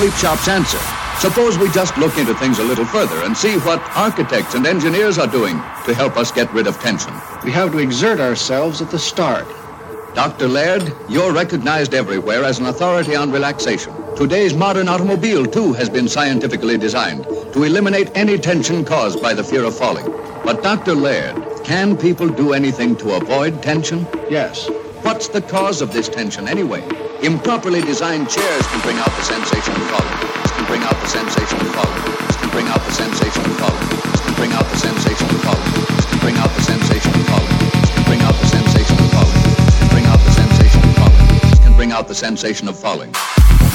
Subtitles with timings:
[0.00, 0.78] sleep shop's answer.
[1.18, 5.18] Suppose we just look into things a little further and see what architects and engineers
[5.18, 7.12] are doing to help us get rid of tension.
[7.44, 9.46] We have to exert ourselves at the start.
[10.14, 10.48] Dr.
[10.48, 13.92] Laird, you're recognized everywhere as an authority on relaxation.
[14.16, 19.44] Today's modern automobile, too, has been scientifically designed to eliminate any tension caused by the
[19.44, 20.06] fear of falling.
[20.46, 20.94] But, Dr.
[20.94, 24.06] Laird, can people do anything to avoid tension?
[24.30, 24.66] Yes.
[25.02, 26.99] What's the cause of this tension anyway?
[27.22, 30.16] Improperly designed chairs can bring out the sensation of falling.
[30.40, 32.02] This can bring out the sensation of falling.
[32.40, 33.88] Can bring out the sensation of falling.
[34.24, 35.68] Can bring out the sensation of falling.
[36.08, 37.60] Can bring out the sensation of falling.
[37.92, 39.36] Can bring out the sensation of falling.
[39.76, 41.60] Can bring out the sensation of falling.
[41.60, 43.69] Can bring out the sensation of falling.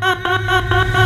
[0.00, 1.03] Ha ha ha ha ha!